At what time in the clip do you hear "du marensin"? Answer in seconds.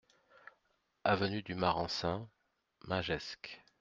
1.43-2.27